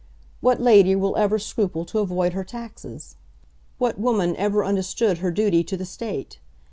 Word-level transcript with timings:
What 0.39 0.59
lady 0.59 0.95
will 0.95 1.15
ever 1.15 1.37
scruple 1.37 1.85
to 1.85 1.99
avoid 1.99 2.33
her 2.33 2.43
taxes? 2.43 3.17
What 3.77 3.99
woman 3.99 4.35
ever 4.35 4.65
understood 4.65 5.19
her 5.19 5.29
duty 5.29 5.63
to 5.65 5.77
the 5.77 5.85
State? 5.85 6.39